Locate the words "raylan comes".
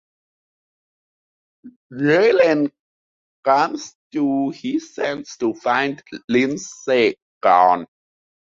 1.93-3.93